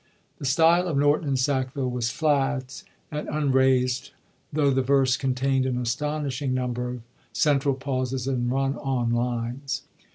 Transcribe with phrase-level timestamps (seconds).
[0.39, 4.09] The style of Norton and Hackville was flat and unraisd,
[4.51, 7.01] tho' the verse containd an astonishing number of
[7.33, 9.83] central pauses and run on lines.